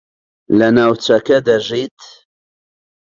[0.57, 1.97] لە ناوچەکە دەژیت؟